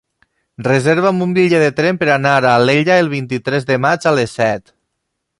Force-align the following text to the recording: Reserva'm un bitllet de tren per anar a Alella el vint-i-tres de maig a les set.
Reserva'm 0.67 1.19
un 1.25 1.35
bitllet 1.37 1.63
de 1.65 1.75
tren 1.79 1.99
per 2.03 2.07
anar 2.13 2.31
a 2.37 2.53
Alella 2.53 2.97
el 3.03 3.11
vint-i-tres 3.11 3.69
de 3.73 3.77
maig 3.85 4.07
a 4.13 4.15
les 4.21 4.33
set. 4.39 4.73